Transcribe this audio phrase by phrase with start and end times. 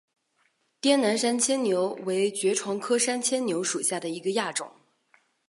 [0.79, 4.71] 滇南山牵牛为爵床科山牵牛属下的一个亚种。